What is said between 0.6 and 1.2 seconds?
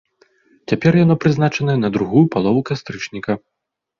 Цяпер яно